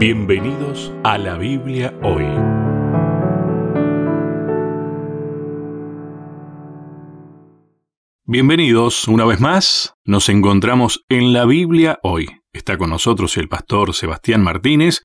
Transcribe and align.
Bienvenidos 0.00 0.90
a 1.04 1.18
la 1.18 1.36
Biblia 1.36 1.92
hoy. 2.02 2.24
Bienvenidos 8.24 9.06
una 9.08 9.26
vez 9.26 9.40
más. 9.40 9.92
Nos 10.06 10.30
encontramos 10.30 11.04
en 11.10 11.34
la 11.34 11.44
Biblia 11.44 11.98
hoy. 12.02 12.30
Está 12.50 12.78
con 12.78 12.88
nosotros 12.88 13.36
el 13.36 13.50
pastor 13.50 13.92
Sebastián 13.92 14.42
Martínez. 14.42 15.02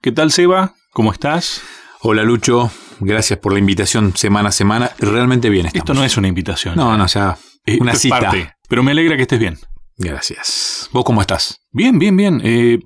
¿Qué 0.00 0.12
tal, 0.12 0.30
Seba? 0.30 0.74
¿Cómo 0.92 1.10
estás? 1.10 1.62
Hola, 2.02 2.22
Lucho. 2.22 2.70
Gracias 3.00 3.40
por 3.40 3.52
la 3.52 3.58
invitación 3.58 4.16
semana 4.16 4.50
a 4.50 4.52
semana. 4.52 4.92
Realmente 5.00 5.50
bien 5.50 5.66
estamos. 5.66 5.82
Esto 5.82 5.94
no 5.94 6.04
es 6.04 6.16
una 6.16 6.28
invitación. 6.28 6.76
No, 6.76 6.96
no, 6.96 7.04
ya. 7.08 7.36
Eh, 7.64 7.78
una 7.80 7.90
esto 7.90 7.96
es 7.96 8.02
cita. 8.02 8.20
parte, 8.20 8.52
pero 8.68 8.84
me 8.84 8.92
alegra 8.92 9.16
que 9.16 9.22
estés 9.22 9.40
bien. 9.40 9.58
Gracias. 9.96 10.88
¿Vos 10.92 11.04
cómo 11.04 11.20
estás? 11.20 11.58
Bien, 11.72 11.98
bien, 11.98 12.16
bien. 12.16 12.40
Eh, 12.44 12.78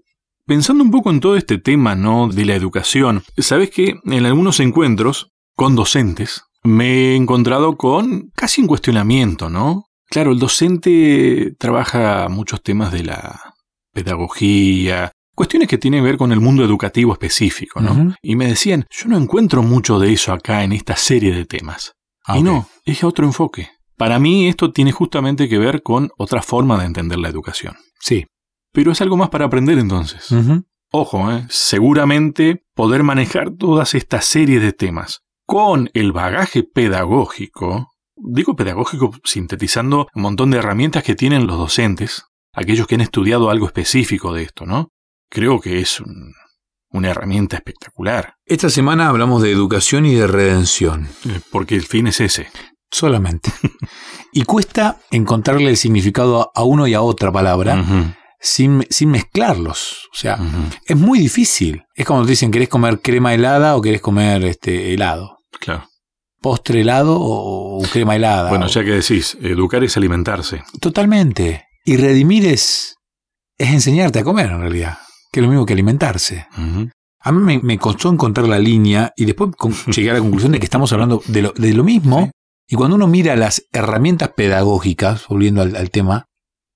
pensando 0.51 0.83
un 0.83 0.91
poco 0.91 1.11
en 1.11 1.21
todo 1.21 1.37
este 1.37 1.59
tema, 1.59 1.95
¿no? 1.95 2.27
De 2.27 2.45
la 2.45 2.57
educación. 2.57 3.23
Sabes 3.39 3.71
que 3.71 4.01
en 4.05 4.27
algunos 4.27 4.59
encuentros 4.59 5.31
con 5.55 5.77
docentes 5.77 6.43
me 6.65 6.87
he 6.87 7.15
encontrado 7.15 7.77
con 7.77 8.33
casi 8.35 8.61
un 8.61 8.67
cuestionamiento, 8.67 9.49
¿no? 9.49 9.85
Claro, 10.09 10.33
el 10.33 10.41
docente 10.41 11.55
trabaja 11.57 12.27
muchos 12.29 12.65
temas 12.65 12.91
de 12.91 13.05
la 13.05 13.55
pedagogía, 13.93 15.13
cuestiones 15.37 15.69
que 15.69 15.79
tienen 15.79 16.01
que 16.01 16.07
ver 16.07 16.17
con 16.17 16.33
el 16.33 16.41
mundo 16.41 16.65
educativo 16.65 17.13
específico, 17.13 17.81
¿no? 17.81 18.17
Y 18.21 18.35
me 18.35 18.49
decían, 18.49 18.87
yo 18.91 19.09
no 19.09 19.17
encuentro 19.17 19.63
mucho 19.63 20.01
de 20.01 20.13
eso 20.13 20.33
acá 20.33 20.65
en 20.65 20.73
esta 20.73 20.97
serie 20.97 21.33
de 21.33 21.45
temas. 21.45 21.93
Ah, 22.25 22.39
y 22.39 22.43
no, 22.43 22.67
es 22.85 23.05
otro 23.05 23.25
enfoque. 23.25 23.71
Para 23.97 24.19
mí 24.19 24.49
esto 24.49 24.73
tiene 24.73 24.91
justamente 24.91 25.49
que 25.49 25.59
ver 25.59 25.81
con 25.85 26.11
otra 26.19 26.43
forma 26.43 26.77
de 26.77 26.87
entender 26.87 27.21
la 27.21 27.29
educación. 27.29 27.77
Sí. 28.01 28.27
Pero 28.73 28.93
es 28.93 29.01
algo 29.01 29.17
más 29.17 29.29
para 29.31 29.47
aprender 29.47 29.79
entonces. 29.79 30.29
Ojo, 30.93 31.31
¿eh? 31.31 31.47
seguramente 31.49 32.65
poder 32.75 33.03
manejar 33.03 33.51
todas 33.53 33.95
estas 33.95 34.25
series 34.25 34.61
de 34.63 34.73
temas 34.73 35.21
con 35.47 35.91
el 35.95 36.13
bagaje 36.13 36.63
pedagógico, 36.63 37.89
digo 38.17 38.55
pedagógico 38.57 39.13
sintetizando 39.25 40.09
un 40.15 40.23
montón 40.23 40.51
de 40.51 40.59
herramientas 40.59 41.03
que 41.03 41.15
tienen 41.15 41.47
los 41.47 41.59
docentes, 41.59 42.25
aquellos 42.53 42.87
que 42.87 42.95
han 42.97 43.01
estudiado 43.01 43.51
algo 43.51 43.67
específico 43.67 44.33
de 44.33 44.43
esto, 44.45 44.67
¿no? 44.67 44.89
Creo 45.29 45.61
que 45.61 45.81
es 45.81 46.01
un- 46.01 46.33
una 46.93 47.11
herramienta 47.11 47.57
espectacular, 47.57 48.35
Esta 48.47 48.69
semana 48.69 49.09
hablamos 49.09 49.43
de 49.43 49.53
educación 49.53 50.07
y 50.07 50.15
de 50.15 50.27
redención. 50.27 51.09
eh, 51.29 51.41
porque 51.53 51.77
el 51.77 51.83
fin 51.87 52.09
es 52.09 52.21
ese. 52.21 52.49
Solamente. 52.91 53.53
y 54.33 54.43
cuesta 54.43 54.99
encontrarle 55.13 55.71
el 55.71 55.77
significado 55.77 56.51
a- 56.55 56.65
uno 56.65 56.87
y 56.89 56.95
a 56.95 57.03
otra 57.03 57.31
palabra 57.31 57.81
Ujú, 57.81 58.13
sin, 58.41 58.85
sin 58.91 59.11
mezclarlos. 59.11 60.09
O 60.13 60.17
sea, 60.17 60.39
es 60.87 60.97
muy 60.97 61.19
difícil. 61.19 61.83
Es 61.95 62.07
como 62.07 62.23
te 62.25 62.31
dicen, 62.31 62.51
¿querés 62.51 62.69
comer 62.69 63.01
crema 63.01 63.35
helada 63.35 63.77
o 63.77 63.83
querés 63.83 64.01
comer 64.01 64.45
este 64.45 64.95
helado? 64.95 65.39
claro. 65.61 65.85
¿Postre 66.43 66.81
helado 66.81 67.19
o, 67.21 67.83
crema 67.93 68.17
helada? 68.17 68.49
Bueno, 68.49 68.65
O- 68.65 68.69
ya 68.69 68.83
que 68.83 68.93
decís, 68.93 69.37
educar 69.43 69.85
es 69.85 69.99
alimentarse. 69.99 70.63
Totalmente. 70.81 71.67
Y 71.85 71.99
redimir 71.99 72.47
es, 72.47 72.95
es 73.59 73.69
enseñarte 73.69 74.21
a 74.21 74.25
comer, 74.25 74.47
en 74.51 74.61
realidad. 74.61 74.97
Que 75.31 75.41
es 75.41 75.45
lo 75.45 75.51
mismo 75.51 75.67
que 75.67 75.75
alimentarse. 75.75 76.47
A 77.23 77.31
mí 77.33 77.43
me, 77.43 77.59
me 77.59 77.77
costó 77.79 78.09
encontrar 78.11 78.49
la 78.49 78.59
línea 78.59 79.13
y 79.17 79.27
después 79.27 79.51
con- 79.55 79.75
llegué 79.95 80.11
a 80.13 80.15
la 80.15 80.21
conclusión 80.21 80.53
de 80.53 80.59
que 80.61 80.65
estamos 80.65 80.91
hablando 80.95 81.23
de 81.27 81.43
lo, 81.43 81.53
de 81.53 81.75
lo 81.75 81.85
mismo. 81.85 82.25
Sí. 82.25 82.31
Y 82.69 82.77
cuando 82.77 82.97
uno 82.97 83.07
mira 83.07 83.37
las 83.37 83.63
herramientas 83.71 84.31
pedagógicas, 84.35 85.27
volviendo 85.29 85.61
al, 85.61 85.77
al 85.77 85.91
tema, 85.91 86.25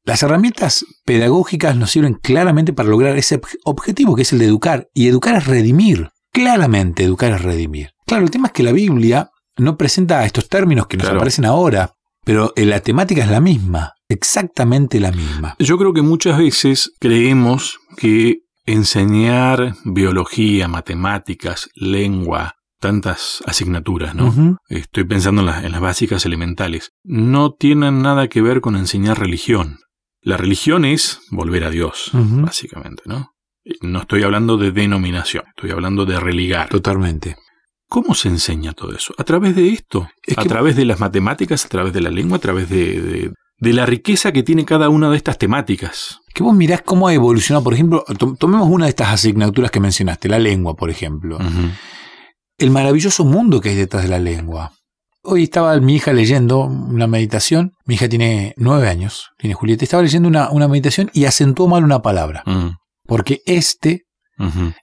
las 0.05 0.23
herramientas 0.23 0.85
pedagógicas 1.05 1.77
nos 1.77 1.91
sirven 1.91 2.15
claramente 2.15 2.73
para 2.73 2.89
lograr 2.89 3.17
ese 3.17 3.41
obje- 3.41 3.57
objetivo 3.65 4.15
que 4.17 4.23
es 4.23 4.33
el 4.33 4.39
de 4.39 4.47
educar. 4.47 4.89
Y 4.95 5.09
educar 5.09 5.35
es 5.37 5.47
redimir. 5.47 6.11
Claramente 6.33 7.05
educar 7.05 7.33
es 7.33 7.43
redimir. 7.43 7.91
Claro, 8.07 8.25
el 8.25 8.31
tema 8.31 8.49
es 8.49 8.53
que 8.53 8.63
la 8.63 8.73
Biblia 8.73 9.31
no 9.57 9.77
presenta 9.77 10.25
estos 10.27 10.49
términos 10.49 10.87
que 10.89 10.97
nos 10.97 11.05
Claro. 11.05 11.19
aparecen 11.19 11.45
ahora, 11.45 11.93
pero 12.25 12.53
eh, 12.57 12.65
la 12.67 12.81
temática 12.81 13.23
es 13.23 13.31
la 13.31 13.41
misma, 13.41 13.93
exactamente 14.09 14.99
la 15.01 15.13
misma. 15.13 15.55
Yo 15.59 15.79
creo 15.79 15.93
que 15.93 16.03
muchas 16.03 16.37
veces 16.39 16.91
creemos 16.99 17.79
que 17.97 18.39
enseñar 18.67 19.75
biología, 19.85 20.69
matemáticas, 20.69 21.69
lengua, 21.75 22.55
tantas 22.81 23.43
asignaturas, 23.47 24.15
¿no? 24.15 24.59
Estoy 24.69 25.05
pensando 25.05 25.41
en 25.43 25.73
las 25.73 25.81
básicas 25.81 26.27
elementales. 26.27 26.91
No 27.03 27.53
tienen 27.55 28.03
nada 28.03 28.29
que 28.29 28.43
ver 28.43 28.61
con 28.61 28.77
enseñar 28.77 29.19
religión. 29.19 29.79
La 30.25 30.37
religión 30.37 30.85
es 30.85 31.21
volver 31.31 31.65
a 31.65 31.71
Dios, 31.71 32.11
básicamente, 32.13 33.03
¿no? 33.07 33.31
No 33.83 34.01
estoy 34.01 34.23
hablando 34.23 34.57
de 34.57 34.73
denominación, 34.73 35.45
estoy 35.55 35.71
hablando 35.71 36.05
de 36.07 36.19
religar. 36.19 36.69
Totalmente. 36.69 37.37
¿Cómo 37.89 38.15
se 38.15 38.29
enseña 38.29 38.73
todo 38.73 38.95
eso? 38.95 39.15
A 39.19 39.25
través 39.25 39.55
de 39.55 39.69
esto, 39.69 40.09
Es 40.27 40.37
a 40.39 40.43
que- 40.43 40.49
través 40.49 40.77
de 40.77 40.85
las 40.87 40.99
matemáticas, 41.01 41.65
a 41.65 41.69
través 41.69 41.93
de 41.93 42.01
la 42.01 42.11
lengua, 42.11 42.39
a 42.39 42.41
través 42.41 42.69
de, 42.71 43.01
de- 43.01 43.33
de 43.59 43.73
la 43.73 43.87
riqueza 43.87 44.33
que 44.33 44.43
tiene 44.43 44.65
cada 44.65 44.89
una 44.89 45.11
de 45.11 45.17
estas 45.17 45.39
temáticas. 45.39 46.19
Que 46.35 46.43
vos 46.43 46.55
mirás 46.55 46.83
cómo 46.83 47.07
ha 47.09 47.15
evolucionado, 47.15 47.63
por 47.63 47.75
ejemplo, 47.75 48.05
to- 48.19 48.35
tomemos 48.39 48.69
una 48.69 48.87
de 48.87 48.91
estas 48.91 49.09
asignaturas 49.11 49.71
que 49.71 49.81
mencionaste, 49.81 50.29
la 50.29 50.39
lengua, 50.39 50.75
por 50.75 50.91
ejemplo. 50.91 51.39
El 52.59 52.71
maravilloso 52.71 53.25
mundo 53.25 53.61
que 53.61 53.69
hay 53.71 53.77
detrás 53.77 54.03
de 54.05 54.09
la 54.09 54.19
lengua. 54.19 54.73
Hoy 55.27 55.45
estaba 55.45 55.79
mi 55.81 55.97
hija 55.97 56.13
leyendo 56.13 56.61
una 56.61 57.07
meditación, 57.07 57.73
mi 57.87 57.95
hija 57.95 58.09
tiene 58.09 58.53
nueve 58.57 58.89
años, 58.89 59.31
tiene 59.39 59.55
Julieta, 59.55 59.85
estaba 59.85 60.03
leyendo 60.03 60.29
una, 60.29 60.51
una 60.51 60.69
meditación 60.69 61.11
y 61.15 61.25
acentuó 61.25 61.67
mal 61.67 61.83
una 61.83 62.03
palabra, 62.03 62.43
Mm, 62.47 62.77
porque 63.07 63.41
este, 63.47 64.03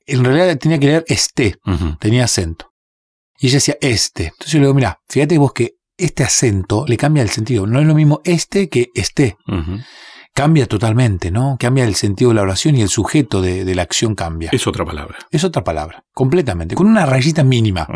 en 0.08 0.24
realidad 0.24 0.58
tenía 0.58 0.80
que 0.80 0.88
leer 0.88 1.06
este, 1.08 1.56
tenía 2.00 2.24
acento. 2.24 2.68
Y 3.40 3.48
ella 3.48 3.58
decía 3.58 3.76
este. 3.82 4.26
Entonces 4.26 4.52
yo 4.52 4.60
le 4.60 4.66
digo, 4.66 4.74
mira, 4.74 4.98
fíjate 5.10 5.38
vos 5.38 5.52
que 5.54 5.72
este 5.98 6.24
acento 6.24 6.86
le 6.88 6.98
cambia 6.98 7.22
el 7.24 7.30
sentido. 7.30 7.68
No 7.68 7.80
es 7.80 7.86
lo 7.86 7.94
mismo 7.96 8.22
este 8.24 8.70
que 8.70 8.88
este. 8.96 9.36
Cambia 10.34 10.66
totalmente, 10.66 11.30
¿no? 11.30 11.58
Cambia 11.60 11.84
el 11.84 11.96
sentido 11.96 12.30
de 12.30 12.36
la 12.36 12.44
oración 12.44 12.78
y 12.78 12.82
el 12.82 12.88
sujeto 12.90 13.42
de, 13.42 13.66
de 13.66 13.76
la 13.76 13.82
acción 13.82 14.16
cambia. 14.16 14.50
Es 14.54 14.66
otra 14.66 14.86
palabra. 14.86 15.18
Es 15.30 15.44
otra 15.44 15.64
palabra, 15.64 16.04
completamente, 16.14 16.74
con 16.76 16.88
una 16.88 17.06
rayita 17.06 17.44
mínima, 17.44 17.88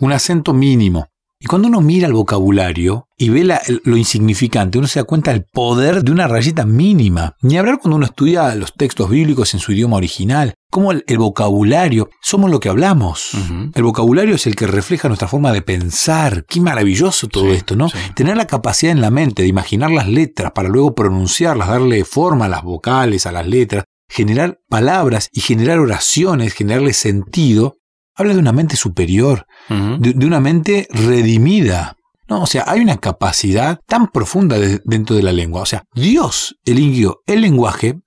un 0.00 0.12
acento 0.12 0.52
mínimo. 0.52 1.06
Y 1.38 1.46
cuando 1.46 1.68
uno 1.68 1.82
mira 1.82 2.06
el 2.06 2.14
vocabulario 2.14 3.08
y 3.18 3.28
ve 3.28 3.44
la- 3.44 3.60
lo 3.84 3.96
insignificante, 3.98 4.78
uno 4.78 4.86
se 4.88 5.00
da 5.00 5.04
cuenta 5.04 5.32
del 5.32 5.44
poder 5.44 6.02
de 6.02 6.10
una 6.12 6.26
rayita 6.26 6.64
mínima. 6.64 7.34
Ni 7.42 7.58
hablar 7.58 7.78
cuando 7.78 7.96
uno 7.96 8.06
estudia 8.06 8.54
los 8.54 8.72
textos 8.74 9.10
bíblicos 9.10 9.52
en 9.52 9.60
su 9.60 9.72
idioma 9.72 9.96
original, 9.96 10.54
como 10.70 10.92
el, 10.92 11.04
el 11.06 11.18
vocabulario, 11.18 12.08
somos 12.22 12.50
lo 12.50 12.58
que 12.58 12.70
hablamos. 12.70 13.32
El 13.74 13.82
vocabulario 13.82 14.34
es 14.34 14.46
el 14.46 14.56
que 14.56 14.66
refleja 14.66 15.08
nuestra 15.08 15.28
forma 15.28 15.52
de 15.52 15.60
pensar. 15.62 16.44
Qué 16.48 16.60
maravilloso 16.60 17.28
todo 17.28 17.44
Sí, 17.44 17.50
esto, 17.56 17.76
¿no? 17.76 17.90
sí. 17.90 17.98
Tener 18.14 18.36
la 18.36 18.46
capacidad 18.46 18.92
en 18.92 19.00
la 19.02 19.10
mente 19.10 19.42
de 19.42 19.48
imaginar 19.48 19.90
las 19.90 20.08
letras 20.08 20.52
para 20.52 20.68
luego 20.70 20.94
pronunciarlas, 20.94 21.68
darle 21.68 22.04
forma 22.04 22.46
a 22.46 22.48
las 22.48 22.62
vocales, 22.62 23.26
a 23.26 23.32
las 23.32 23.46
letras, 23.46 23.84
generar 24.08 24.58
palabras 24.68 25.28
y 25.32 25.40
generar 25.40 25.80
oraciones, 25.80 26.54
generarle 26.54 26.92
sentido, 26.94 27.76
habla 28.16 28.34
de 28.34 28.40
una 28.40 28.52
mente 28.52 28.76
superior, 28.76 29.46
de, 29.68 30.12
de 30.14 30.26
una 30.26 30.40
mente 30.40 30.86
redimida. 30.90 31.96
No, 32.28 32.42
o 32.42 32.46
sea, 32.46 32.64
hay 32.66 32.80
una 32.80 32.96
capacidad 32.98 33.80
tan 33.86 34.08
profunda 34.08 34.58
de- 34.58 34.80
dentro 34.84 35.14
de 35.16 35.22
la 35.22 35.32
lengua. 35.32 35.62
O 35.62 35.66
sea, 35.66 35.84
Dios 35.94 36.56
eligió 36.64 37.20
el 37.26 37.42
lenguaje, 37.42 38.00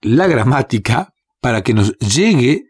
la 0.00 0.26
gramática, 0.26 1.10
para 1.40 1.62
que 1.62 1.74
nos 1.74 1.96
llegue 1.98 2.62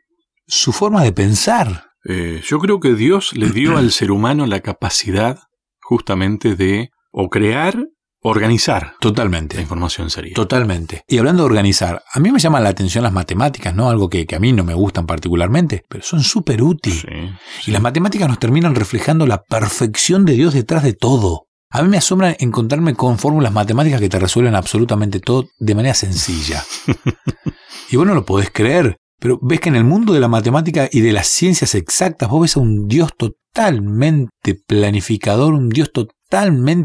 su 0.46 0.72
forma 0.72 1.02
de 1.04 1.12
pensar. 1.12 1.84
Eh, 2.08 2.40
yo 2.46 2.58
creo 2.58 2.80
que 2.80 2.94
Dios 2.94 3.32
le 3.34 3.50
dio 3.50 3.76
al 3.78 3.90
ser 3.92 4.10
humano 4.10 4.46
la 4.46 4.60
capacidad 4.60 5.38
justamente 5.80 6.54
de 6.56 6.90
o 7.12 7.28
crear 7.28 7.86
organizar. 8.30 8.82
La 8.82 8.96
Totalmente. 9.00 9.60
información 9.60 10.10
sería. 10.10 10.34
Totalmente. 10.34 11.02
Y 11.08 11.18
hablando 11.18 11.42
de 11.42 11.46
organizar, 11.46 12.02
a 12.12 12.20
mí 12.20 12.30
me 12.30 12.38
llaman 12.38 12.64
la 12.64 12.70
atención 12.70 13.04
las 13.04 13.12
matemáticas, 13.12 13.74
¿no? 13.74 13.88
Algo 13.88 14.08
que, 14.08 14.26
que 14.26 14.36
a 14.36 14.40
mí 14.40 14.52
no 14.52 14.64
me 14.64 14.74
gustan 14.74 15.06
particularmente, 15.06 15.84
pero 15.88 16.04
son 16.04 16.22
súper 16.22 16.62
útiles. 16.62 17.00
Sí, 17.00 17.70
Y 17.70 17.70
las 17.72 17.82
matemáticas 17.82 18.28
nos 18.28 18.38
terminan 18.38 18.74
reflejando 18.74 19.26
la 19.26 19.42
perfección 19.42 20.24
de 20.24 20.34
Dios 20.34 20.54
detrás 20.54 20.82
de 20.82 20.92
todo. 20.92 21.46
A 21.70 21.82
mí 21.82 21.88
me 21.88 21.98
asombra 21.98 22.36
encontrarme 22.38 22.94
con 22.94 23.18
fórmulas 23.18 23.52
matemáticas 23.52 24.00
que 24.00 24.08
te 24.08 24.18
resuelven 24.18 24.54
absolutamente 24.54 25.20
todo 25.20 25.48
de 25.58 25.74
manera 25.74 25.94
sencilla. 25.94 26.64
y 27.90 27.96
vos 27.96 28.06
no 28.06 28.14
lo 28.14 28.24
podés 28.24 28.50
creer, 28.50 28.96
pero 29.18 29.38
ves 29.42 29.60
que 29.60 29.68
en 29.68 29.76
el 29.76 29.84
mundo 29.84 30.12
de 30.12 30.20
la 30.20 30.28
matemática 30.28 30.88
y 30.90 31.00
de 31.00 31.12
las 31.12 31.26
ciencias 31.26 31.74
exactas 31.74 32.28
vos 32.28 32.42
ves 32.42 32.56
a 32.56 32.60
un 32.60 32.86
Dios 32.86 33.10
totalmente 33.16 34.54
planificador, 34.66 35.54
un 35.54 35.68
Dios 35.68 35.90
totalmente 35.92 36.15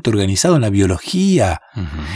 organizado 0.10 0.56
en 0.56 0.62
la 0.62 0.70
biología, 0.70 1.60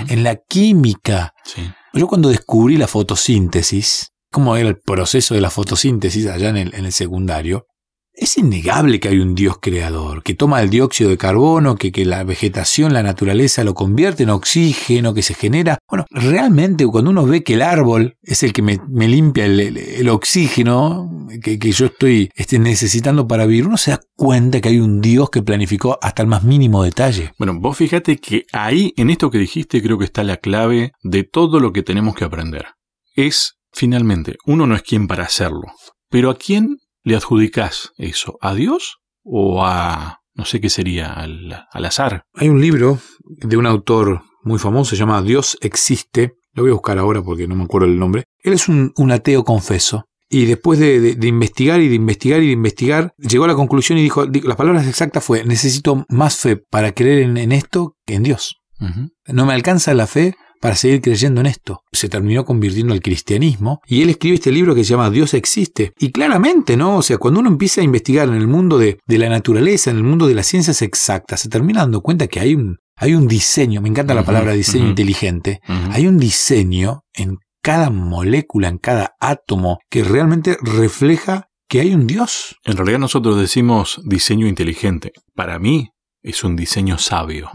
en 0.08 0.24
la 0.24 0.36
química. 0.36 1.34
Sí. 1.44 1.62
Yo 1.94 2.08
cuando 2.08 2.30
descubrí 2.30 2.78
la 2.78 2.88
fotosíntesis, 2.88 4.12
cómo 4.32 4.56
era 4.58 4.68
el 4.68 4.78
proceso 4.80 5.34
de 5.34 5.42
la 5.42 5.50
fotosíntesis 5.50 6.28
allá 6.28 6.50
en 6.50 6.58
el, 6.58 6.76
en 6.76 6.86
el 6.86 6.92
secundario, 6.92 7.68
es 8.16 8.38
innegable 8.38 9.00
que 9.00 9.10
hay 9.10 9.20
un 9.20 9.36
Dios 9.36 9.58
creador, 9.62 10.24
que 10.24 10.34
toma 10.34 10.62
el 10.62 10.70
dióxido 10.70 11.10
de 11.10 11.18
carbono, 11.18 11.76
que, 11.76 11.92
que, 11.92 12.06
la 12.06 12.24
vegetación, 12.24 12.94
la 12.94 13.04
naturaleza 13.04 13.64
lo 13.64 13.74
convierte 13.74 14.24
en 14.24 14.30
oxígeno, 14.30 15.14
que 15.14 15.22
se 15.22 15.34
genera. 15.34 15.80
Bueno, 15.90 16.06
realmente 16.10 16.86
cuando 16.88 17.12
uno 17.12 17.26
ve 17.26 17.44
que 17.44 17.56
el 17.56 17.62
árbol 17.62 18.18
es 18.24 18.44
el 18.44 18.54
que 18.54 18.62
me, 18.62 18.80
limpia 19.08 19.46
el, 19.46 19.60
el, 19.60 19.78
el 19.78 20.10
oxígeno 20.10 21.10
que, 21.42 21.60
que, 21.60 21.72
yo 21.72 21.88
estoy 21.88 22.32
este, 22.36 22.60
necesitando 22.60 23.28
para 23.28 23.46
vivir, 23.46 23.68
uno 23.68 23.78
se 23.78 23.92
da 23.92 24.00
cuenta 24.16 24.62
que 24.62 24.70
hay 24.70 24.80
un 24.80 25.02
Dios 25.02 25.30
que 25.30 25.42
planificó 25.42 25.98
hasta 26.02 26.22
el 26.22 26.28
más 26.28 26.44
mínimo 26.44 26.84
detalle. 26.84 27.34
Bueno, 27.38 27.60
vos 27.60 27.78
fíjate 27.78 28.18
que 28.18 28.46
ahí, 28.54 28.94
en 28.98 29.10
esto 29.10 29.30
que 29.30 29.38
dijiste, 29.38 29.82
creo 29.82 29.98
que 29.98 30.06
está 30.06 30.24
la 30.24 30.38
clave 30.38 30.94
de 31.04 31.24
todo 31.24 31.60
lo 31.60 31.74
que 31.74 31.84
tenemos 31.84 32.16
que 32.16 32.26
aprender. 32.26 32.66
Es, 33.16 33.56
finalmente, 33.74 34.38
uno 34.46 34.68
no 34.68 34.76
es 34.76 34.84
quien 34.84 35.08
para 35.08 35.24
hacerlo, 35.24 35.74
pero 36.10 36.30
a 36.30 36.38
quién 36.38 36.78
le 37.06 37.16
adjudicás 37.16 37.94
eso? 37.98 38.38
¿A 38.42 38.54
Dios 38.54 38.98
o 39.24 39.64
a, 39.64 40.20
no 40.34 40.44
sé 40.44 40.60
qué 40.60 40.70
sería, 40.70 41.14
al, 41.14 41.66
al, 41.72 41.86
azar? 41.86 42.24
Hay 42.34 42.50
un 42.50 42.60
libro 42.60 43.00
de 43.24 43.56
un 43.56 43.66
autor 43.66 44.24
muy 44.44 44.60
famoso, 44.60 44.90
se 44.90 44.98
llama 44.98 45.22
Dios 45.22 45.58
existe. 45.62 46.34
Lo 46.54 46.64
voy 46.64 46.72
a 46.72 46.76
buscar 46.76 46.98
ahora 46.98 47.22
porque 47.22 47.48
no 47.48 47.56
me 47.56 47.64
acuerdo 47.64 47.88
el 47.88 47.98
nombre. 47.98 48.26
Él 48.44 48.54
es 48.54 48.68
un, 48.68 48.92
un 48.98 49.12
ateo 49.12 49.44
confeso. 49.44 50.06
Y 50.28 50.46
después 50.46 50.80
de, 50.80 51.00
de, 51.00 51.16
de, 51.16 51.28
investigar 51.28 51.80
y 51.80 51.88
de 51.88 51.96
investigar 51.96 52.42
y 52.42 52.48
de 52.48 52.54
investigar, 52.54 53.14
llegó 53.18 53.46
a 53.46 53.50
la 53.50 53.56
conclusión 53.56 54.00
y 54.00 54.02
dijo, 54.02 54.26
las 54.26 54.58
palabras 54.58 54.88
exactas 54.88 55.24
fue, 55.24 55.44
necesito 55.46 56.04
más 56.10 56.38
fe 56.38 56.58
para 56.58 56.94
creer 56.94 57.20
en, 57.20 57.38
en 57.38 57.52
esto 57.52 57.96
que 58.06 58.16
en 58.16 58.24
Dios. 58.24 58.56
Uh 58.80 58.86
-huh. 58.86 59.10
No 59.28 59.46
me 59.46 59.54
alcanza 59.54 59.94
la 59.94 60.08
fe 60.08 60.36
para 60.66 60.76
seguir 60.76 61.00
creyendo 61.00 61.42
en 61.42 61.46
esto. 61.46 61.84
Se 61.92 62.10
terminó 62.10 62.44
convirtiendo 62.44 62.96
al 62.96 63.00
cristianismo 63.00 63.82
y 63.86 64.02
él 64.02 64.10
escribe 64.10 64.34
este 64.34 64.52
libro 64.52 64.74
que 64.74 64.84
se 64.84 64.90
llama 64.90 65.12
Dios 65.12 65.36
existe. 65.36 65.94
Y 66.00 66.12
claramente, 66.12 66.76
¿no? 66.76 66.98
O 66.98 67.02
sea, 67.04 67.20
cuando 67.20 67.40
uno 67.40 67.50
empieza 67.50 67.82
a 67.82 67.84
investigar 67.84 68.28
en 68.28 68.34
el 68.34 68.48
mundo 68.48 68.80
de, 68.80 68.98
de 69.06 69.18
la 69.20 69.30
naturaleza, 69.30 69.92
en 69.92 69.98
el 69.98 70.04
mundo 70.04 70.26
de 70.26 70.34
las 70.34 70.48
ciencias 70.48 70.82
exactas, 70.82 71.42
se 71.42 71.50
termina 71.50 71.82
dando 71.82 72.02
cuenta 72.02 72.26
que 72.26 72.40
hay 72.40 72.56
un, 72.56 72.78
hay 72.96 73.14
un 73.14 73.28
diseño, 73.28 73.80
me 73.80 73.90
encanta 73.90 74.16
la 74.16 74.22
uh 74.22 74.24
-huh, 74.24 74.26
palabra 74.26 74.54
diseño 74.54 74.86
uh 74.86 74.88
-huh. 74.88 74.90
inteligente, 74.90 75.60
uh 75.70 75.72
-huh. 75.72 75.92
hay 75.92 76.08
un 76.08 76.18
diseño 76.18 77.02
en 77.14 77.38
cada 77.62 77.92
molécula, 77.92 78.68
en 78.68 78.80
cada 78.80 79.12
átomo, 79.20 79.78
que 79.92 80.04
realmente 80.04 80.58
refleja 80.64 81.46
que 81.70 81.82
hay 81.82 81.94
un 81.94 82.08
Dios. 82.08 82.56
En 82.64 82.76
realidad 82.76 82.98
nosotros 82.98 83.38
decimos 83.38 84.02
diseño 84.04 84.48
inteligente. 84.48 85.12
Para 85.36 85.60
mí 85.60 85.90
es 86.24 86.44
un 86.44 86.56
diseño 86.56 86.98
sabio. 86.98 87.52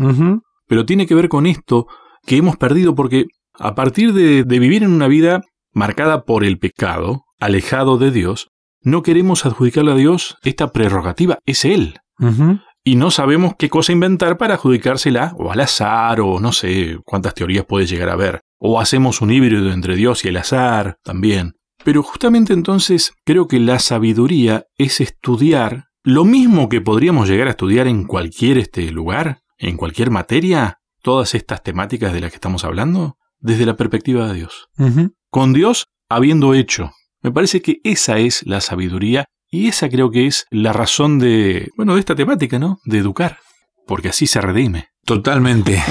Pero 0.69 0.87
tiene 0.87 1.09
que 1.09 1.17
ver 1.17 1.29
con 1.29 1.47
esto 1.47 1.89
que 2.27 2.37
hemos 2.37 2.57
perdido 2.57 2.95
porque 2.95 3.27
a 3.55 3.75
partir 3.75 4.13
de, 4.13 4.45
de, 4.45 4.59
vivir 4.59 4.83
en 4.83 4.93
una 4.93 5.09
vida 5.09 5.43
marcada 5.73 6.25
por 6.25 6.45
el 6.45 6.59
pecado, 6.59 7.25
alejado 7.39 7.99
de 7.99 8.11
Dios, 8.11 8.49
no 8.83 9.03
queremos 9.03 9.45
adjudicarle 9.45 9.93
a 9.93 9.97
Dios 9.97 10.37
esta 10.43 10.73
prerrogativa, 10.73 11.39
es 11.47 11.65
Él. 11.65 11.99
Uh 12.19 12.27
-huh. 12.27 12.63
Y 12.83 12.97
no 12.97 13.11
sabemos 13.11 13.55
qué 13.59 13.69
cosa 13.69 13.93
inventar 13.93 14.39
para 14.39 14.55
adjudicársela, 14.55 15.35
o 15.39 15.53
al 15.53 15.61
azar, 15.61 16.21
o 16.21 16.41
no 16.41 16.53
sé 16.53 16.99
cuántas 17.05 17.35
teorías 17.35 17.67
puede 17.67 17.87
llegar 17.87 18.09
a 18.09 18.15
haber. 18.15 18.41
O 18.59 18.81
hacemos 18.81 19.21
un 19.21 19.31
híbrido 19.31 19.71
entre 19.71 19.97
Dios 19.97 20.25
y 20.25 20.29
el 20.29 20.39
azar, 20.39 20.97
también. 21.03 21.55
Pero 21.85 22.03
justamente 22.03 22.53
entonces 22.53 23.13
creo 23.25 23.49
que 23.49 23.61
la 23.61 23.79
sabiduría 23.79 24.65
es 24.79 25.01
estudiar 25.01 25.89
lo 26.03 26.25
mismo 26.25 26.69
que 26.69 26.81
podríamos 26.81 27.29
llegar 27.29 27.49
a 27.49 27.51
estudiar 27.51 27.87
en 27.87 28.05
cualquier 28.05 28.57
este 28.57 28.91
lugar, 28.91 29.41
en 29.59 29.77
cualquier 29.77 30.11
materia, 30.11 30.79
todas 31.03 31.35
estas 31.35 31.63
temáticas 31.63 32.13
de 32.13 32.21
las 32.21 32.31
que 32.31 32.37
estamos 32.37 32.65
hablando 32.65 33.17
desde 33.39 33.67
la 33.67 33.77
perspectiva 33.77 34.29
de 34.29 34.35
Dios. 34.35 34.69
Uh 34.79 34.87
-huh. 34.87 35.11
Con 35.31 35.53
Dios 35.53 35.87
habiendo 36.09 36.55
hecho. 36.55 36.91
Me 37.23 37.33
parece 37.33 37.63
que 37.63 37.81
esa 37.85 38.19
es 38.19 38.43
la 38.47 38.61
sabiduría 38.61 39.27
y 39.51 39.69
esa 39.69 39.89
creo 39.89 40.11
que 40.11 40.27
es 40.27 40.47
la 40.51 40.73
razón 40.73 41.19
de, 41.19 41.69
bueno, 41.77 41.95
de 41.95 42.01
esta 42.01 42.15
temática, 42.15 42.59
¿no? 42.59 42.79
De 42.85 42.99
educar, 42.99 43.39
porque 43.87 44.09
así 44.09 44.27
se 44.27 44.41
redime. 44.41 44.89
Totalmente. 45.05 45.83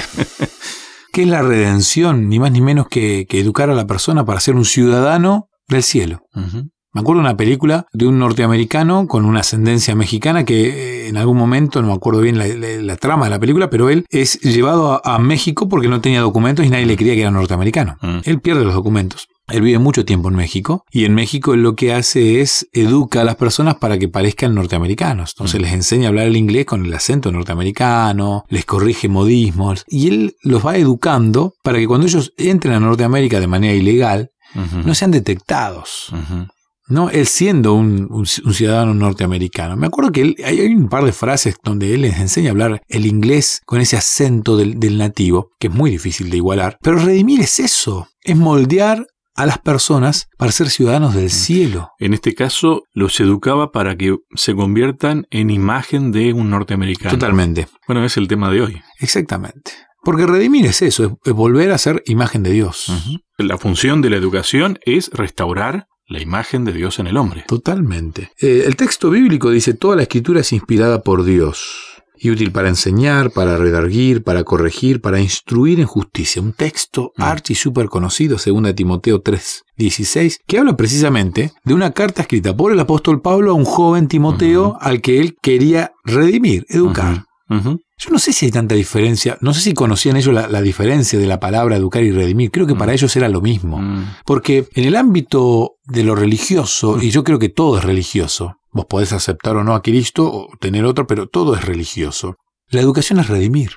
¿Qué 1.13 1.23
es 1.23 1.27
la 1.27 1.41
redención? 1.41 2.29
Ni 2.29 2.39
más 2.39 2.51
ni 2.51 2.61
menos 2.61 2.87
que, 2.87 3.25
que, 3.27 3.39
educar 3.39 3.69
a 3.69 3.75
la 3.75 3.87
persona 3.87 4.25
para 4.25 4.39
ser 4.39 4.55
un 4.55 4.65
ciudadano 4.65 5.49
del 5.67 5.83
cielo. 5.83 6.21
Uh 6.33 6.41
-huh. 6.41 6.69
Me 6.93 7.01
acuerdo 7.01 7.21
de 7.21 7.27
una 7.27 7.37
película 7.37 7.85
de 7.93 8.07
un 8.07 8.17
norteamericano 8.17 9.07
con 9.07 9.25
una 9.25 9.41
ascendencia 9.41 9.95
mexicana 9.95 10.43
que 10.43 10.69
eh, 10.69 11.07
en 11.07 11.17
algún 11.17 11.37
momento, 11.37 11.81
no 11.81 11.89
me 11.89 11.93
acuerdo 11.93 12.21
bien 12.21 12.37
la, 12.37 12.47
la, 12.47 12.67
la 12.81 12.95
trama 12.97 13.25
de 13.25 13.31
la 13.31 13.39
película, 13.39 13.69
pero 13.69 13.89
él 13.89 14.05
es 14.09 14.39
llevado 14.41 14.93
a, 14.93 15.15
a, 15.15 15.19
México 15.19 15.69
porque 15.69 15.87
no 15.87 16.01
tenía 16.01 16.21
documentos 16.21 16.65
y 16.65 16.69
nadie 16.69 16.85
le 16.87 16.97
creía 16.97 17.13
que 17.13 17.21
era 17.21 17.31
norteamericano. 17.31 17.97
Mm. 18.01 18.19
Él 18.23 18.41
pierde 18.41 18.65
los 18.65 18.73
documentos. 18.73 19.27
Él 19.49 19.61
vive 19.61 19.79
mucho 19.79 20.05
tiempo 20.05 20.29
en 20.29 20.35
México 20.35 20.85
y 20.91 21.05
en 21.05 21.15
México 21.15 21.55
lo 21.55 21.75
que 21.75 21.93
hace 21.93 22.41
es 22.41 22.67
educa 22.71 23.21
a 23.21 23.23
las 23.23 23.35
personas 23.35 23.75
para 23.75 23.97
que 23.97 24.07
parezcan 24.07 24.55
norteamericanos. 24.55 25.33
Entonces 25.35 25.59
mm. 25.59 25.63
les 25.63 25.73
enseña 25.73 26.05
a 26.05 26.09
hablar 26.09 26.27
el 26.27 26.37
inglés 26.37 26.65
con 26.65 26.85
el 26.85 26.93
acento 26.93 27.31
norteamericano, 27.31 28.45
les 28.49 28.65
corrige 28.65 29.09
modismos 29.09 29.85
y 29.87 30.07
él 30.07 30.35
los 30.43 30.65
va 30.65 30.77
educando 30.77 31.53
para 31.63 31.79
que 31.79 31.87
cuando 31.87 32.07
ellos 32.07 32.33
entren 32.37 32.73
a 32.73 32.79
Norteamérica 32.79 33.39
de 33.39 33.47
manera 33.47 33.73
ilegal 33.73 34.31
uh 34.55 34.59
-huh. 34.59 34.83
no 34.85 34.95
sean 34.95 35.11
detectados. 35.11 36.09
Uh 36.11 36.15
-huh. 36.15 36.47
¿No? 36.89 37.09
Él 37.09 37.27
siendo 37.27 37.73
un, 37.73 38.07
un, 38.09 38.25
un, 38.45 38.53
ciudadano 38.53 38.93
norteamericano. 38.93 39.77
Me 39.77 39.87
acuerdo 39.87 40.11
que 40.11 40.21
él, 40.21 40.35
hay, 40.43 40.61
un 40.61 40.89
par 40.89 41.05
de 41.05 41.13
frases 41.13 41.55
donde 41.63 41.93
él 41.93 42.01
les 42.01 42.19
enseña 42.19 42.49
a 42.49 42.51
hablar 42.51 42.81
el 42.87 43.05
inglés 43.05 43.61
con 43.65 43.79
ese 43.79 43.95
acento 43.95 44.57
del, 44.57 44.79
del, 44.79 44.97
nativo, 44.97 45.51
que 45.59 45.67
es 45.67 45.73
muy 45.73 45.91
difícil 45.91 46.29
de 46.29 46.37
igualar. 46.37 46.77
Pero 46.81 46.97
redimir 46.97 47.39
es 47.41 47.59
eso, 47.59 48.07
es 48.21 48.35
moldear 48.35 49.05
a 49.35 49.45
las 49.45 49.59
personas 49.59 50.27
para 50.37 50.51
ser 50.51 50.69
ciudadanos 50.69 51.13
del 51.13 51.29
cielo. 51.29 51.91
En 51.97 52.13
este 52.13 52.33
caso, 52.33 52.83
los 52.91 53.17
educaba 53.21 53.71
para 53.71 53.95
que 53.95 54.17
se 54.35 54.53
conviertan 54.53 55.27
en 55.29 55.49
imagen 55.49 56.11
de 56.11 56.33
un 56.33 56.49
norteamericano. 56.49 57.11
Totalmente. 57.11 57.69
Bueno, 57.87 58.03
es 58.03 58.17
el 58.17 58.27
tema 58.27 58.51
de 58.51 58.61
hoy. 58.61 58.81
Exactamente. 58.99 59.71
Porque 60.03 60.25
redimir 60.25 60.65
es 60.65 60.81
eso, 60.81 61.05
es, 61.05 61.11
es 61.23 61.33
volver 61.33 61.71
a 61.71 61.77
ser 61.77 62.03
imagen 62.05 62.43
de 62.43 62.51
Dios. 62.51 62.89
Uh 62.89 62.93
-huh. 62.93 63.23
La 63.37 63.57
función 63.57 64.01
de 64.01 64.09
la 64.09 64.17
educación 64.17 64.79
es 64.85 65.09
restaurar 65.13 65.87
la 66.09 66.21
imagen 66.21 66.65
de 66.65 66.73
Dios 66.73 66.99
en 66.99 67.07
el 67.07 67.15
hombre. 67.17 67.45
Totalmente. 67.47 68.31
Eh, 68.41 68.63
el 68.65 68.75
texto 68.75 69.09
bíblico 69.09 69.51
dice, 69.51 69.73
toda 69.73 69.95
la 69.95 70.01
escritura 70.01 70.41
es 70.41 70.51
inspirada 70.51 71.01
por 71.03 71.23
Dios 71.23 71.99
y 72.17 72.31
útil 72.31 72.51
para 72.51 72.67
enseñar, 72.67 73.31
para 73.31 73.57
redarguir, 73.57 74.23
para 74.23 74.43
corregir, 74.43 74.99
para 74.99 75.21
instruir 75.21 75.79
en 75.79 75.85
justicia. 75.85 76.41
Un 76.41 76.51
texto 76.53 77.13
mm. 77.15 77.21
archi 77.21 77.55
súper 77.55 77.87
conocido, 77.87 78.37
según 78.37 78.73
Timoteo 78.73 79.21
3, 79.21 79.63
16, 79.77 80.39
que 80.45 80.57
habla 80.57 80.75
precisamente 80.75 81.53
de 81.63 81.73
una 81.73 81.91
carta 81.91 82.23
escrita 82.23 82.57
por 82.57 82.73
el 82.73 82.79
apóstol 82.79 83.21
Pablo 83.21 83.51
a 83.51 83.53
un 83.53 83.65
joven 83.65 84.07
Timoteo 84.07 84.69
uh 84.69 84.73
-huh. 84.73 84.77
al 84.81 85.01
que 85.01 85.21
él 85.21 85.37
quería 85.41 85.93
redimir, 86.03 86.65
educar. 86.69 87.25
Uh 87.49 87.55
-huh. 87.55 87.59
Uh 87.59 87.63
-huh. 87.63 87.79
Yo 87.99 88.11
no 88.11 88.19
sé 88.19 88.31
si 88.33 88.45
hay 88.45 88.51
tanta 88.51 88.75
diferencia, 88.75 89.37
no 89.41 89.53
sé 89.53 89.61
si 89.61 89.73
conocían 89.73 90.15
ellos 90.15 90.33
la, 90.33 90.47
la 90.47 90.61
diferencia 90.61 91.19
de 91.19 91.27
la 91.27 91.39
palabra 91.39 91.75
educar 91.75 92.01
y 92.01 92.11
redimir, 92.11 92.49
creo 92.49 92.65
que 92.65 92.75
para 92.75 92.93
mm. 92.93 92.95
ellos 92.95 93.15
era 93.15 93.27
lo 93.27 93.41
mismo, 93.41 93.77
mm. 93.79 94.15
porque 94.25 94.67
en 94.73 94.85
el 94.85 94.95
ámbito 94.95 95.73
de 95.83 96.03
lo 96.03 96.15
religioso, 96.15 97.01
y 97.01 97.11
yo 97.11 97.23
creo 97.23 97.39
que 97.39 97.49
todo 97.49 97.77
es 97.77 97.83
religioso, 97.83 98.55
vos 98.71 98.85
podés 98.85 99.11
aceptar 99.11 99.57
o 99.57 99.63
no 99.63 99.75
a 99.75 99.81
Cristo 99.81 100.31
o 100.31 100.47
tener 100.59 100.85
otro, 100.85 101.07
pero 101.07 101.27
todo 101.27 101.55
es 101.55 101.65
religioso, 101.65 102.35
la 102.69 102.81
educación 102.81 103.19
es 103.19 103.27
redimir. 103.27 103.71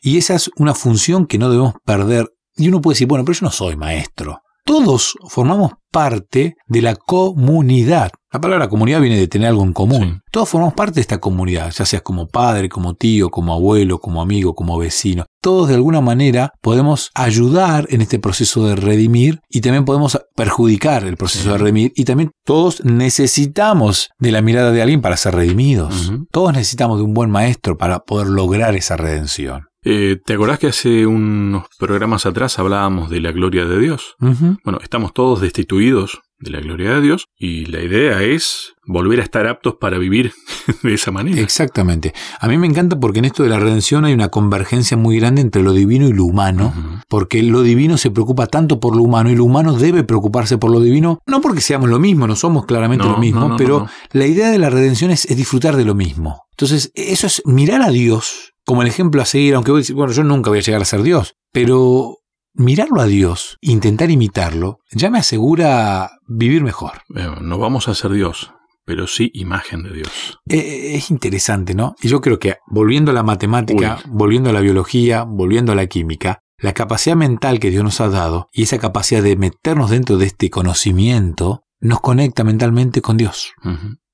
Y 0.00 0.18
esa 0.18 0.34
es 0.34 0.50
una 0.56 0.74
función 0.74 1.26
que 1.26 1.38
no 1.38 1.48
debemos 1.48 1.74
perder. 1.84 2.28
Y 2.56 2.68
uno 2.68 2.80
puede 2.80 2.94
decir, 2.94 3.06
bueno, 3.08 3.24
pero 3.24 3.38
yo 3.38 3.46
no 3.46 3.52
soy 3.52 3.76
maestro. 3.76 4.40
Todos 4.64 5.16
formamos 5.28 5.72
parte 5.90 6.56
de 6.66 6.82
la 6.82 6.96
comunidad. 6.96 8.12
La 8.34 8.40
palabra 8.40 8.68
comunidad 8.68 9.00
viene 9.00 9.16
de 9.16 9.28
tener 9.28 9.46
algo 9.46 9.62
en 9.62 9.72
común. 9.72 10.14
Sí. 10.16 10.30
Todos 10.32 10.48
formamos 10.48 10.74
parte 10.74 10.96
de 10.96 11.02
esta 11.02 11.20
comunidad, 11.20 11.70
ya 11.70 11.84
seas 11.84 12.02
como 12.02 12.26
padre, 12.26 12.68
como 12.68 12.94
tío, 12.94 13.30
como 13.30 13.54
abuelo, 13.54 14.00
como 14.00 14.20
amigo, 14.20 14.56
como 14.56 14.76
vecino. 14.76 15.24
Todos 15.40 15.68
de 15.68 15.76
alguna 15.76 16.00
manera 16.00 16.50
podemos 16.60 17.12
ayudar 17.14 17.86
en 17.90 18.00
este 18.00 18.18
proceso 18.18 18.66
de 18.66 18.74
redimir 18.74 19.38
y 19.48 19.60
también 19.60 19.84
podemos 19.84 20.18
perjudicar 20.34 21.04
el 21.04 21.16
proceso 21.16 21.44
sí. 21.44 21.50
de 21.50 21.58
redimir 21.58 21.92
y 21.94 22.06
también 22.06 22.32
todos 22.44 22.84
necesitamos 22.84 24.08
de 24.18 24.32
la 24.32 24.42
mirada 24.42 24.72
de 24.72 24.82
alguien 24.82 25.00
para 25.00 25.16
ser 25.16 25.36
redimidos. 25.36 26.08
Uh 26.08 26.12
-huh. 26.14 26.26
Todos 26.32 26.52
necesitamos 26.54 26.98
de 26.98 27.04
un 27.04 27.14
buen 27.14 27.30
maestro 27.30 27.78
para 27.78 28.00
poder 28.00 28.26
lograr 28.26 28.74
esa 28.74 28.96
redención. 28.96 29.66
Eh, 29.84 30.16
¿Te 30.24 30.32
acordás 30.32 30.58
que 30.58 30.68
hace 30.68 31.06
unos 31.06 31.66
programas 31.78 32.24
atrás 32.24 32.58
hablábamos 32.58 33.10
de 33.10 33.20
la 33.20 33.32
gloria 33.32 33.66
de 33.66 33.78
Dios? 33.78 34.14
Uh 34.20 34.28
-huh. 34.28 34.58
Bueno, 34.64 34.78
estamos 34.82 35.12
todos 35.12 35.42
destituidos 35.42 36.20
de 36.38 36.50
la 36.50 36.60
gloria 36.60 36.94
de 36.94 37.00
Dios 37.00 37.26
y 37.38 37.66
la 37.66 37.80
idea 37.82 38.22
es 38.22 38.74
volver 38.86 39.20
a 39.20 39.22
estar 39.22 39.46
aptos 39.46 39.76
para 39.80 39.98
vivir 39.98 40.32
de 40.82 40.94
esa 40.94 41.10
manera. 41.10 41.40
Exactamente. 41.40 42.14
A 42.40 42.48
mí 42.48 42.58
me 42.58 42.66
encanta 42.66 42.98
porque 42.98 43.18
en 43.18 43.26
esto 43.26 43.42
de 43.42 43.50
la 43.50 43.58
redención 43.58 44.04
hay 44.04 44.14
una 44.14 44.28
convergencia 44.28 44.96
muy 44.96 45.18
grande 45.18 45.42
entre 45.42 45.62
lo 45.62 45.72
divino 45.72 46.08
y 46.08 46.12
lo 46.12 46.24
humano, 46.24 46.72
uh 46.74 46.78
-huh. 46.78 47.02
porque 47.08 47.42
lo 47.42 47.62
divino 47.62 47.98
se 47.98 48.10
preocupa 48.10 48.46
tanto 48.46 48.80
por 48.80 48.96
lo 48.96 49.02
humano 49.02 49.30
y 49.30 49.36
lo 49.36 49.44
humano 49.44 49.74
debe 49.74 50.02
preocuparse 50.04 50.56
por 50.56 50.70
lo 50.70 50.80
divino, 50.80 51.18
no 51.26 51.40
porque 51.40 51.60
seamos 51.60 51.90
lo 51.90 51.98
mismo, 51.98 52.26
no 52.26 52.36
somos 52.36 52.64
claramente 52.64 53.04
no, 53.04 53.12
lo 53.12 53.18
mismo, 53.18 53.40
no, 53.40 53.48
no, 53.50 53.56
pero 53.56 53.86
la 54.12 54.26
idea 54.26 54.50
de 54.50 54.58
la 54.58 54.70
redención 54.70 55.10
es, 55.10 55.26
es 55.26 55.36
disfrutar 55.36 55.76
de 55.76 55.84
lo 55.84 55.94
mismo. 55.94 56.42
Entonces, 56.52 56.90
eso 56.94 57.26
es 57.26 57.42
mirar 57.44 57.82
a 57.82 57.90
Dios 57.90 58.53
como 58.64 58.82
el 58.82 58.88
ejemplo 58.88 59.22
a 59.22 59.26
seguir, 59.26 59.54
aunque 59.54 59.72
bueno, 59.92 60.12
yo 60.12 60.24
nunca 60.24 60.50
voy 60.50 60.58
a 60.58 60.62
llegar 60.62 60.82
a 60.82 60.86
ser 60.86 61.02
Dios, 61.02 61.36
pero 61.52 62.18
mirarlo 62.54 63.00
a 63.00 63.06
Dios, 63.06 63.58
intentar 63.60 64.10
imitarlo, 64.10 64.78
ya 64.92 65.10
me 65.10 65.18
asegura 65.18 66.10
vivir 66.26 66.62
mejor. 66.62 67.02
no 67.08 67.58
vamos 67.58 67.88
a 67.88 67.94
ser 67.94 68.12
Dios, 68.12 68.52
pero 68.84 69.06
sí 69.06 69.30
imagen 69.34 69.82
de 69.82 69.92
Dios. 69.92 70.40
Eh, 70.48 70.92
es 70.94 71.10
interesante, 71.10 71.74
¿no? 71.74 71.94
Y 72.00 72.08
yo 72.08 72.20
creo 72.20 72.38
que 72.38 72.56
volviendo 72.66 73.10
a 73.10 73.14
la 73.14 73.22
matemática, 73.22 73.98
volviendo 74.06 74.50
a 74.50 74.52
la 74.52 74.60
biología, 74.60 75.24
volviendo 75.24 75.72
a 75.72 75.74
la 75.74 75.86
química, 75.86 76.40
la 76.58 76.72
capacidad 76.72 77.16
mental 77.16 77.58
que 77.58 77.70
Dios 77.70 77.84
nos 77.84 78.00
ha 78.00 78.08
dado 78.08 78.48
y 78.52 78.62
esa 78.62 78.78
capacidad 78.78 79.22
de 79.22 79.36
meternos 79.36 79.90
dentro 79.90 80.16
de 80.16 80.26
este 80.26 80.50
conocimiento 80.50 81.64
nos 81.80 82.00
conecta 82.00 82.44
mentalmente 82.44 83.02
con 83.02 83.16
Dios. 83.16 83.52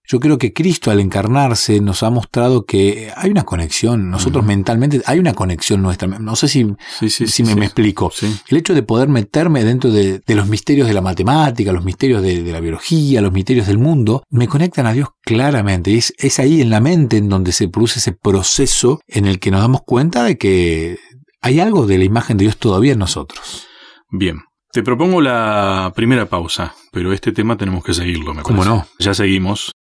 Yo 0.07 0.19
creo 0.19 0.38
que 0.38 0.52
Cristo 0.52 0.90
al 0.90 0.99
encarnarse 0.99 1.80
nos 1.80 2.02
ha 2.02 2.11
mostrado 2.11 2.64
que 2.64 3.12
hay 3.14 3.30
una 3.30 3.45
conexión, 3.45 4.11
nosotros 4.11 4.45
mentalmente 4.45 5.00
hay 5.07 5.21
una 5.21 5.35
conexión 5.35 5.83
nuestra. 5.83 6.09
No 6.09 6.35
sé 6.35 6.49
si, 6.49 6.66
si 7.09 7.45
me, 7.45 7.64
explico. 7.64 8.11
El 8.49 8.57
hecho 8.57 8.75
de 8.75 8.83
poder 8.83 9.09
meterme 9.09 9.62
dentro 9.62 9.92
de, 9.92 10.21
los 10.26 10.49
misterios 10.49 10.88
de 10.88 10.95
la 10.95 11.00
matemática, 11.00 11.71
los 11.71 11.85
misterios 11.85 12.23
de, 12.23 12.42
la 12.42 12.59
biología, 12.59 13.21
los 13.21 13.33
misterios 13.33 13.69
del 13.69 13.78
mundo, 13.78 14.25
me 14.30 14.49
conectan 14.49 14.87
a 14.87 14.92
Dios 14.92 15.11
claramente. 15.23 15.92
Y 15.92 15.99
es, 15.99 16.12
es 16.19 16.40
ahí 16.40 16.61
en 16.61 16.71
la 16.71 16.80
mente 16.80 17.19
en 17.19 17.28
donde 17.28 17.52
se 17.52 17.69
produce 17.69 18.00
ese 18.00 18.12
proceso 18.12 19.00
en 19.07 19.26
el 19.26 19.38
que 19.38 19.52
nos 19.52 19.61
damos 19.61 19.83
cuenta 19.83 20.25
de 20.25 20.37
que 20.37 20.99
hay 21.40 21.61
algo 21.61 21.87
de 21.87 21.99
la 21.99 22.04
imagen 22.04 22.37
de 22.37 22.47
Dios 22.47 22.57
todavía 22.57 22.95
en 22.95 22.99
nosotros. 22.99 23.69
Bien, 24.11 24.40
te 24.73 24.83
propongo 24.83 25.21
la 25.21 25.92
primera 25.95 26.26
pausa, 26.26 26.75
pero 26.90 27.12
este 27.12 27.30
tema 27.30 27.57
tenemos 27.57 27.85
que 27.85 27.95
seguirlo, 27.95 28.35
me 28.35 28.42
¿Cómo 28.42 28.64
no? 28.64 28.87
Ya 28.99 29.14
seguimos 29.14 29.73